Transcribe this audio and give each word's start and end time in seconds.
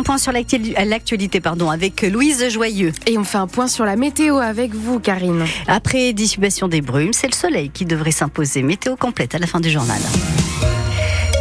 un 0.00 0.02
point 0.02 0.16
sur 0.16 0.32
l'actualité 0.32 1.40
pardon, 1.40 1.68
avec 1.68 2.00
Louise 2.00 2.48
Joyeux. 2.48 2.92
Et 3.06 3.18
on 3.18 3.24
fait 3.24 3.36
un 3.36 3.46
point 3.46 3.68
sur 3.68 3.84
la 3.84 3.96
météo 3.96 4.38
avec 4.38 4.74
vous, 4.74 4.98
Karine. 4.98 5.44
Après 5.66 6.14
dissipation 6.14 6.68
des 6.68 6.80
brumes, 6.80 7.12
c'est 7.12 7.26
le 7.26 7.34
soleil 7.34 7.68
qui 7.68 7.84
devrait 7.84 8.10
s'imposer. 8.10 8.62
Météo 8.62 8.96
complète 8.96 9.34
à 9.34 9.38
la 9.38 9.46
fin 9.46 9.60
du 9.60 9.68
journal. 9.68 10.00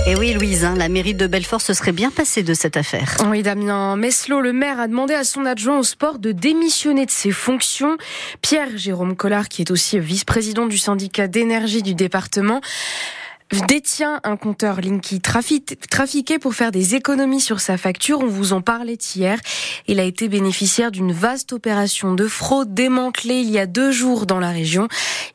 Et 0.08 0.16
oui, 0.16 0.34
Louise, 0.34 0.66
hein, 0.66 0.74
la 0.76 0.90
mairie 0.90 1.14
de 1.14 1.26
Belfort 1.26 1.62
se 1.62 1.74
serait 1.74 1.94
bien 1.94 2.12
passée 2.12 2.44
de 2.44 2.54
cette 2.54 2.76
affaire. 2.76 3.16
Oui, 3.28 3.44
Damien 3.44 3.96
Meslot, 3.96 4.42
le 4.42 4.52
maire, 4.52 4.80
a 4.82 4.88
demandé 4.88 5.14
à 5.14 5.24
son 5.24 5.46
adjoint 5.46 5.80
au 5.80 5.84
sport 5.84 6.20
de 6.20 6.34
démissionner 6.34 7.06
de 7.06 7.12
ses 7.12 7.32
fonctions. 7.32 7.96
Pierre-Jérôme 8.42 9.16
Collard, 9.16 9.48
qui 9.48 9.62
est 9.62 9.72
aussi 9.72 10.00
vice-président 10.00 10.66
du 10.66 10.78
syndicat 10.78 11.28
d'énergie 11.28 11.82
du 11.82 11.94
département, 11.94 12.60
détient 13.68 14.20
un 14.24 14.38
compteur 14.38 14.82
Linky 14.82 15.22
trafiqué 15.22 16.40
pour 16.40 16.54
faire 16.54 16.72
des 16.72 16.96
économies 16.96 17.42
sur 17.42 17.60
sa 17.60 17.78
facture. 17.78 18.20
On 18.20 18.28
vous 18.28 18.54
en 18.54 18.62
parlait 18.62 18.98
hier. 19.16 19.40
Il 19.88 20.00
a 20.00 20.04
été 20.04 20.28
bénéficiaire 20.28 20.92
d'une 20.92 21.12
vaste 21.12 21.54
opération 21.54 22.14
de 22.14 22.28
fraude 22.28 22.74
démantelée 22.74 23.40
il 23.40 23.50
y 23.50 23.60
a 23.60 23.66
deux 23.66 23.92
jours 23.92 24.26
dans 24.26 24.40
la 24.40 24.52
région. 24.52 24.88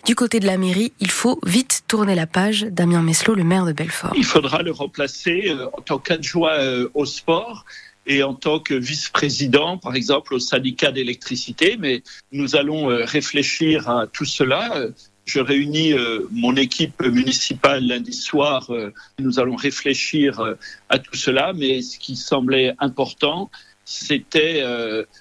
Du 0.04 0.14
côté 0.14 0.40
de 0.40 0.46
la 0.46 0.58
mairie, 0.58 0.92
il 1.00 1.10
faut 1.10 1.38
vite 1.44 1.82
tourner 1.88 2.14
la 2.14 2.26
page. 2.26 2.66
Damien 2.70 3.02
Meslot, 3.02 3.34
le 3.34 3.44
maire 3.44 3.64
de 3.64 3.72
Belfort. 3.72 4.12
Il 4.16 4.24
faudra 4.24 4.62
le 4.62 4.70
remplacer 4.70 5.46
euh, 5.48 5.66
en 5.72 5.80
tant 5.80 5.98
qu'adjoint 5.98 6.58
euh, 6.58 6.88
au 6.94 7.06
sport 7.06 7.64
et 8.06 8.22
en 8.22 8.34
tant 8.34 8.60
que 8.60 8.74
vice-président, 8.74 9.78
par 9.78 9.94
exemple, 9.94 10.34
au 10.34 10.38
syndicat 10.38 10.92
d'électricité. 10.92 11.76
Mais 11.78 12.02
nous 12.32 12.54
allons 12.54 12.90
euh, 12.90 13.04
réfléchir 13.04 13.88
à 13.88 14.06
tout 14.06 14.26
cela 14.26 14.88
je 15.24 15.40
réunis 15.40 15.92
euh, 15.92 16.26
mon 16.30 16.56
équipe 16.56 17.02
municipale 17.02 17.86
lundi 17.86 18.12
soir. 18.12 18.70
Euh, 18.70 18.92
nous 19.18 19.38
allons 19.38 19.56
réfléchir 19.56 20.40
euh, 20.40 20.54
à 20.88 20.98
tout 20.98 21.16
cela, 21.16 21.52
mais 21.54 21.82
ce 21.82 21.98
qui 21.98 22.16
semblait 22.16 22.74
important, 22.78 23.50
c'était 23.86 24.64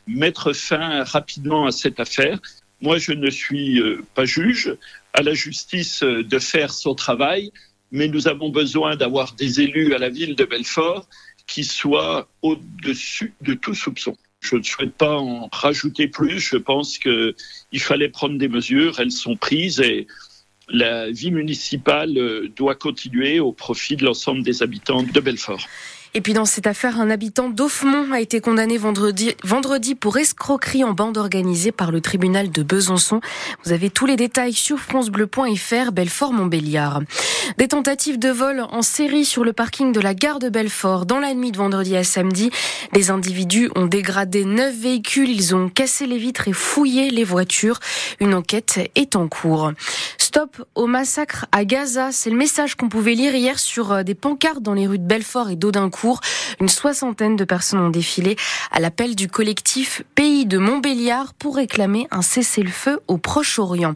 mettre 0.08 0.53
fin 0.53 1.03
rapidement 1.03 1.66
à 1.66 1.73
cette 1.73 2.00
affaire. 2.00 2.39
Moi, 2.81 2.97
je 2.97 3.11
ne 3.11 3.30
suis 3.30 3.81
pas 4.16 4.23
juge. 4.23 4.77
À 5.11 5.22
la 5.22 5.33
justice 5.33 6.02
de 6.02 6.39
faire 6.39 6.72
son 6.72 6.95
travail, 6.95 7.52
mais 7.92 8.08
nous 8.08 8.30
avons 8.30 8.49
besoin 8.49 8.95
d'avoir 8.95 9.33
des 9.33 9.59
élus 9.59 9.94
à 9.94 9.97
la 9.97 10.09
ville 10.09 10.38
de 10.38 10.45
Belfort 10.45 11.09
qui 11.45 11.66
soient 11.66 12.30
au-dessus 12.42 13.33
de 13.42 13.53
tout 13.53 13.75
soupçon. 13.75 14.16
Je 14.44 14.58
ne 14.58 14.63
souhaite 14.63 14.94
pas 14.94 15.17
en 15.17 15.49
rajouter 15.52 16.08
plus. 16.08 16.39
Je 16.39 16.58
pense 16.58 16.97
qu'il 16.97 17.33
fallait 17.80 18.09
prendre 18.09 18.38
des 18.38 18.49
mesures. 18.49 18.99
Elles 18.99 19.11
sont 19.11 19.36
prises 19.36 19.80
et 19.80 20.05
la 20.69 21.09
vie 21.09 21.31
municipale 21.31 22.49
doit 22.55 22.75
continuer 22.75 23.39
au 23.39 23.52
profit 23.52 23.95
de 23.95 24.05
l'ensemble 24.05 24.44
des 24.44 24.61
habitants 24.61 25.03
de 25.03 25.19
Belfort. 25.19 25.66
Et 26.16 26.21
puis 26.21 26.33
dans 26.33 26.45
cette 26.45 26.67
affaire, 26.67 27.02
un 27.02 27.09
habitant 27.09 27.49
d'Offmont 27.49 28.11
a 28.11 28.21
été 28.21 28.39
condamné 28.39 28.77
vendredi, 28.77 29.31
vendredi 29.44 29.95
pour 29.95 30.17
escroquerie 30.17 30.83
en 30.83 30.91
bande 30.91 31.17
organisée 31.17 31.71
par 31.71 31.91
le 31.91 32.02
tribunal 32.02 32.52
de 32.52 32.61
Besançon. 32.61 33.19
Vous 33.66 33.71
avez 33.71 33.89
tous 33.89 34.05
les 34.05 34.16
détails 34.16 34.53
sur 34.53 34.77
francebleu.fr, 34.77 35.91
Belfort-Montbéliard. 35.91 37.02
Des 37.58 37.67
tentatives 37.67 38.19
de 38.19 38.30
vol 38.30 38.66
en 38.72 38.81
série 38.81 39.25
sur 39.25 39.44
le 39.44 39.53
parking 39.53 39.91
de 39.91 39.99
la 39.99 40.13
gare 40.13 40.39
de 40.39 40.49
Belfort 40.49 41.05
dans 41.05 41.19
la 41.19 41.33
nuit 41.33 41.52
de 41.52 41.58
vendredi 41.58 41.95
à 41.95 42.03
samedi. 42.03 42.49
Les 42.94 43.11
individus 43.11 43.69
ont 43.75 43.86
dégradé 43.86 44.45
neuf 44.45 44.75
véhicules, 44.75 45.30
ils 45.30 45.55
ont 45.55 45.69
cassé 45.69 46.05
les 46.05 46.17
vitres 46.17 46.47
et 46.47 46.53
fouillé 46.53 47.09
les 47.09 47.23
voitures. 47.23 47.80
Une 48.19 48.33
enquête 48.33 48.80
est 48.95 49.16
en 49.16 49.27
cours. 49.27 49.71
Stop 50.17 50.66
au 50.73 50.88
massacre 50.88 51.45
à 51.52 51.64
Gaza, 51.64 52.11
c'est 52.11 52.30
le 52.31 52.36
message 52.36 52.75
qu'on 52.75 52.89
pouvait 52.89 53.14
lire 53.14 53.36
hier 53.36 53.59
sur 53.59 53.91
euh, 53.91 54.03
des 54.03 54.16
pancartes 54.16 54.64
dans 54.64 54.73
les 54.73 54.88
rues 54.88 54.97
de 54.97 55.05
Belfort 55.05 55.52
et 55.52 55.55
d'Audincourt. 55.55 56.21
Une 56.59 56.69
soixantaine 56.69 57.36
de 57.36 57.44
personnes 57.44 57.80
ont 57.80 57.89
défilé 57.89 58.36
à 58.71 58.80
l'appel 58.80 59.16
du 59.16 59.27
collectif 59.27 60.02
Pays 60.16 60.45
de 60.45 60.58
Montbéliard 60.58 61.33
pour 61.36 61.58
réclamer 61.58 62.08
un 62.09 62.21
cessez-le-feu 62.21 62.99
au 63.08 63.17
Proche-Orient. 63.17 63.94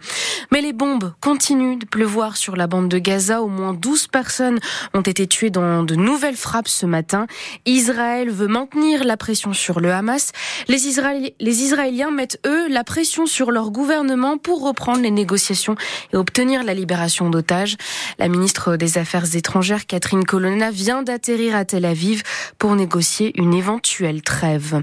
Mais 0.52 0.62
les 0.62 0.73
bombes 0.73 1.14
continuent 1.22 1.80
de 1.80 1.86
pleuvoir 1.86 2.38
sur 2.38 2.56
la 2.56 2.68
bande 2.68 2.90
de 2.90 3.00
Gaza. 3.00 3.37
Au 3.42 3.48
moins 3.48 3.74
12 3.74 4.08
personnes 4.08 4.59
ont 4.94 5.02
été 5.02 5.28
tuées 5.28 5.50
dans 5.50 5.84
de 5.84 5.96
nouvelles 5.96 6.36
frappes 6.36 6.68
ce 6.68 6.86
matin. 6.86 7.28
Israël 7.66 8.30
veut 8.30 8.48
maintenir 8.48 9.03
la 9.03 9.18
pression 9.18 9.53
sur 9.53 9.80
le 9.80 9.92
Hamas. 9.92 10.31
Les, 10.68 10.88
Israéliens 10.88 12.12
mettent, 12.12 12.40
eux, 12.46 12.68
la 12.70 12.84
pression 12.84 13.26
sur 13.26 13.52
leur 13.52 13.72
gouvernement 13.72 14.38
pour 14.38 14.64
reprendre 14.64 15.02
les 15.02 15.12
négociations 15.12 15.76
et 16.14 16.18
obtenir 16.18 16.64
la 16.64 16.74
libération 16.74 17.30
d'otages. 17.30 17.78
La 18.20 18.28
ministre 18.28 18.76
des 18.76 18.97
Affaires 18.97 19.36
étrangères, 19.36 19.86
Catherine 19.86 20.26
Colonna, 20.26 20.72
vient 20.72 21.03
d'atterrir 21.03 21.56
à 21.56 21.66
Tel 21.66 21.86
Aviv 21.86 22.24
pour 22.58 22.76
négocier 22.76 23.34
une 23.40 23.53
éventuelle 23.53 24.22
trêve. 24.22 24.81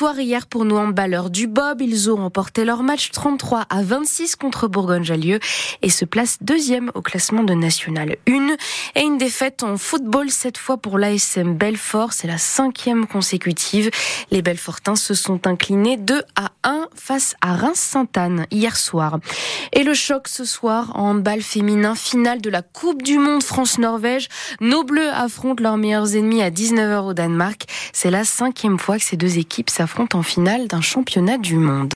Victoire 0.00 0.20
hier 0.20 0.46
pour 0.46 0.64
nos 0.64 0.78
handballeurs 0.78 1.28
du 1.28 1.46
Bob. 1.46 1.82
Ils 1.82 2.10
ont 2.10 2.16
remporté 2.16 2.64
leur 2.64 2.82
match 2.82 3.10
33 3.10 3.66
à 3.68 3.82
26 3.82 4.34
contre 4.34 4.66
Bourgogne-Jallieu 4.66 5.40
et 5.82 5.90
se 5.90 6.06
placent 6.06 6.38
deuxième 6.40 6.90
au 6.94 7.02
classement 7.02 7.42
de 7.42 7.52
National 7.52 8.16
1. 8.26 8.56
Et 8.94 9.02
une 9.02 9.18
défaite 9.18 9.62
en 9.62 9.76
football 9.76 10.30
cette 10.30 10.56
fois 10.56 10.78
pour 10.78 10.96
l'ASM 10.96 11.54
Belfort. 11.54 12.14
C'est 12.14 12.28
la 12.28 12.38
cinquième 12.38 13.06
consécutive. 13.06 13.90
Les 14.30 14.40
Belfortins 14.40 14.96
se 14.96 15.12
sont 15.12 15.46
inclinés 15.46 15.98
2 15.98 16.22
à 16.34 16.52
1 16.64 16.86
face 16.94 17.34
à 17.42 17.54
Reims-Sainte-Anne 17.54 18.46
hier 18.50 18.78
soir. 18.78 19.18
Et 19.74 19.82
le 19.82 19.92
choc 19.92 20.28
ce 20.28 20.46
soir 20.46 20.92
en 20.94 21.10
handball 21.10 21.42
féminin 21.42 21.94
finale 21.94 22.40
de 22.40 22.48
la 22.48 22.62
Coupe 22.62 23.02
du 23.02 23.18
Monde 23.18 23.42
France-Norvège. 23.42 24.28
Nos 24.62 24.82
Bleus 24.82 25.10
affrontent 25.10 25.62
leurs 25.62 25.76
meilleurs 25.76 26.16
ennemis 26.16 26.40
à 26.40 26.48
19h 26.48 27.08
au 27.08 27.12
Danemark. 27.12 27.64
C'est 27.92 28.10
la 28.10 28.24
cinquième 28.24 28.78
fois 28.78 28.96
que 28.96 29.04
ces 29.04 29.18
deux 29.18 29.36
équipes 29.36 29.68
s'affrontent 29.90 30.20
en 30.20 30.22
finale 30.22 30.68
d'un 30.68 30.80
championnat 30.80 31.36
du 31.36 31.56
monde. 31.56 31.88